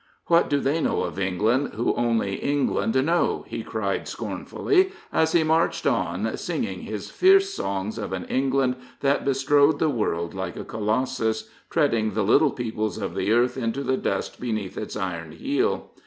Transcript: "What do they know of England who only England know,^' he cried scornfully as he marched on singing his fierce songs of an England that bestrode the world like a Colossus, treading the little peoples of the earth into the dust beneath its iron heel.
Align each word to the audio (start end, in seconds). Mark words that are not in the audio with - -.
"What 0.33 0.49
do 0.49 0.59
they 0.59 0.81
know 0.81 1.03
of 1.03 1.19
England 1.19 1.73
who 1.75 1.93
only 1.93 2.33
England 2.37 2.95
know,^' 3.05 3.45
he 3.47 3.61
cried 3.61 4.07
scornfully 4.07 4.89
as 5.13 5.33
he 5.33 5.43
marched 5.43 5.85
on 5.85 6.35
singing 6.37 6.79
his 6.81 7.11
fierce 7.11 7.53
songs 7.53 7.99
of 7.99 8.11
an 8.11 8.25
England 8.25 8.77
that 9.01 9.23
bestrode 9.23 9.77
the 9.77 9.89
world 9.89 10.33
like 10.33 10.55
a 10.57 10.65
Colossus, 10.65 11.51
treading 11.69 12.13
the 12.15 12.23
little 12.23 12.49
peoples 12.49 12.97
of 12.97 13.13
the 13.13 13.31
earth 13.31 13.57
into 13.57 13.83
the 13.83 13.95
dust 13.95 14.39
beneath 14.41 14.75
its 14.75 14.95
iron 14.97 15.33
heel. 15.33 15.91